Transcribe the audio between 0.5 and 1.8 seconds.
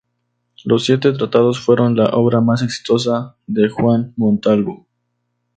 Los Siete tratados